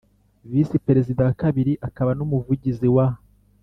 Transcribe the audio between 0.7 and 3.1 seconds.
Perezida wa kabiri akaba n Umuvugizi wa